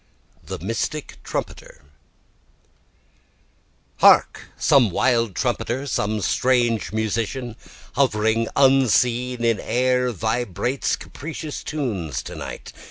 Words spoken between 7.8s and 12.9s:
Hovering unseen in air, vibrates capricious tunes to night.